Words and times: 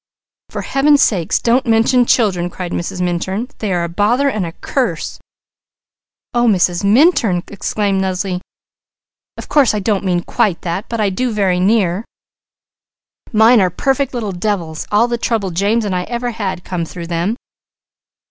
"For 0.49 0.63
Heaven's 0.63 0.99
sake 1.03 1.29
don't 1.43 1.67
mention 1.67 2.07
children!" 2.07 2.49
cried 2.49 2.71
Mrs. 2.71 3.01
Minturn. 3.01 3.49
"They 3.59 3.71
are 3.71 3.83
a 3.83 3.87
bother 3.87 4.29
and 4.31 4.47
a 4.47 4.51
curse!" 4.53 5.19
"Oh 6.33 6.47
Mrs. 6.47 6.83
Minturn!" 6.83 7.43
exclaimed 7.49 8.01
Leslie. 8.01 8.41
"Of 9.37 9.47
course 9.47 9.75
I 9.75 9.79
don't 9.79 10.03
mean 10.03 10.23
quite 10.23 10.61
that; 10.63 10.89
but 10.89 10.99
I 10.99 11.11
do 11.11 11.31
very 11.31 11.59
near! 11.59 12.03
Mine 13.31 13.61
are 13.61 13.69
perfect 13.69 14.15
little 14.15 14.31
devils; 14.31 14.87
all 14.91 15.07
the 15.07 15.19
trouble 15.19 15.51
James 15.51 15.85
and 15.85 15.95
I 15.95 16.05
ever 16.05 16.31
had 16.31 16.63
came 16.63 16.83
through 16.83 17.05
them. 17.05 17.37